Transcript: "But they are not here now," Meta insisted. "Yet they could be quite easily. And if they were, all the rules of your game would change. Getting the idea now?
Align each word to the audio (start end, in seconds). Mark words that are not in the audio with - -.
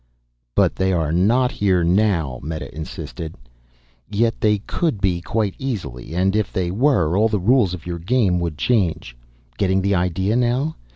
"But 0.55 0.75
they 0.75 0.91
are 0.93 1.11
not 1.11 1.51
here 1.51 1.83
now," 1.83 2.39
Meta 2.41 2.73
insisted. 2.73 3.35
"Yet 4.09 4.33
they 4.41 4.57
could 4.57 4.99
be 4.99 5.21
quite 5.21 5.53
easily. 5.59 6.15
And 6.15 6.35
if 6.35 6.51
they 6.51 6.71
were, 6.71 7.15
all 7.15 7.29
the 7.29 7.37
rules 7.39 7.75
of 7.75 7.85
your 7.85 7.99
game 7.99 8.39
would 8.39 8.57
change. 8.57 9.15
Getting 9.59 9.79
the 9.83 9.93
idea 9.93 10.35
now? 10.35 10.75